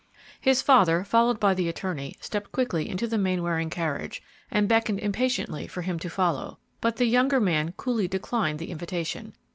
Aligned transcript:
His 0.39 0.63
father, 0.63 1.03
followed 1.03 1.39
by 1.39 1.53
the 1.53 1.69
attorney, 1.69 2.15
stepped 2.19 2.51
quickly 2.51 2.89
into 2.89 3.05
the 3.05 3.19
Mainwaring 3.19 3.69
carriage 3.69 4.23
and 4.49 4.67
beckoned 4.67 4.97
impatiently 4.99 5.67
for 5.67 5.83
him 5.83 5.99
to 5.99 6.09
follow, 6.09 6.57
but 6.81 6.95
the 6.95 7.05
younger 7.05 7.39
man 7.39 7.73
coolly 7.77 8.07
declined 8.07 8.57
the 8.57 8.71
invitation. 8.71 9.35